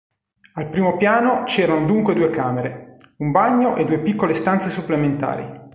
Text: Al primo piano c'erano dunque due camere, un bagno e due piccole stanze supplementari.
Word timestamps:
Al 0.53 0.67
primo 0.71 0.97
piano 0.97 1.43
c'erano 1.43 1.85
dunque 1.85 2.15
due 2.15 2.31
camere, 2.31 2.89
un 3.17 3.29
bagno 3.29 3.75
e 3.75 3.85
due 3.85 3.99
piccole 3.99 4.33
stanze 4.33 4.67
supplementari. 4.67 5.59